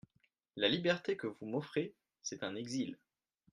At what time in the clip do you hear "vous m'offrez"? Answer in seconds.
1.27-1.93